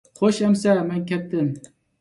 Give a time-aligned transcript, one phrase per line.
[0.19, 1.55] خوش ئەمىسە، مەن كەتتىم!